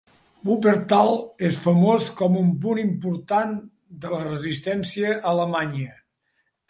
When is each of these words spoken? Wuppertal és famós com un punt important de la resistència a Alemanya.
Wuppertal 0.47 1.11
és 1.49 1.59
famós 1.65 2.07
com 2.21 2.39
un 2.41 2.49
punt 2.63 2.81
important 2.85 3.53
de 4.07 4.15
la 4.15 4.23
resistència 4.25 5.13
a 5.17 5.21
Alemanya. 5.35 5.93